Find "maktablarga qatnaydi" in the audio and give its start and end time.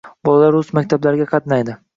0.79-1.81